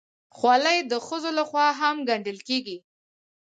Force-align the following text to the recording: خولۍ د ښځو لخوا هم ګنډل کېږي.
خولۍ 0.37 0.77
د 0.91 0.93
ښځو 1.07 1.29
لخوا 1.39 1.67
هم 1.79 1.95
ګنډل 2.09 2.39
کېږي. 2.47 2.77